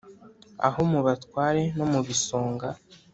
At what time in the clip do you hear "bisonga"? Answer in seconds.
2.07-2.67